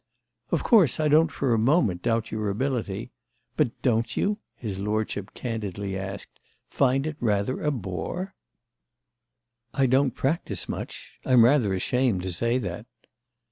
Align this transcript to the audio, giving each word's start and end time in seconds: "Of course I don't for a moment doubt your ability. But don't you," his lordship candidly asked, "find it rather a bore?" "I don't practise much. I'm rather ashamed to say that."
"Of 0.49 0.63
course 0.63 0.99
I 0.99 1.07
don't 1.09 1.31
for 1.31 1.53
a 1.53 1.59
moment 1.59 2.01
doubt 2.01 2.31
your 2.31 2.49
ability. 2.49 3.11
But 3.55 3.79
don't 3.83 4.17
you," 4.17 4.39
his 4.55 4.79
lordship 4.79 5.35
candidly 5.35 5.95
asked, 5.95 6.39
"find 6.71 7.05
it 7.05 7.17
rather 7.19 7.61
a 7.61 7.69
bore?" 7.69 8.33
"I 9.75 9.85
don't 9.85 10.15
practise 10.15 10.67
much. 10.67 11.19
I'm 11.23 11.45
rather 11.45 11.75
ashamed 11.75 12.23
to 12.23 12.31
say 12.33 12.57
that." 12.57 12.87